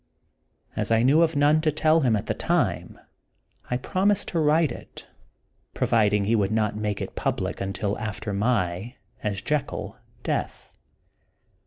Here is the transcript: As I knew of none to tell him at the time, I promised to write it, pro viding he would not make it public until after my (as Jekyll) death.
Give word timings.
As 0.75 0.89
I 0.89 1.03
knew 1.03 1.21
of 1.21 1.35
none 1.35 1.61
to 1.61 1.71
tell 1.71 1.99
him 2.01 2.15
at 2.15 2.25
the 2.25 2.33
time, 2.33 2.97
I 3.69 3.77
promised 3.77 4.29
to 4.29 4.39
write 4.39 4.71
it, 4.71 5.07
pro 5.75 5.85
viding 5.85 6.25
he 6.25 6.35
would 6.35 6.49
not 6.51 6.75
make 6.75 7.01
it 7.03 7.15
public 7.15 7.61
until 7.61 7.95
after 7.99 8.33
my 8.33 8.95
(as 9.21 9.43
Jekyll) 9.43 9.97
death. 10.23 10.71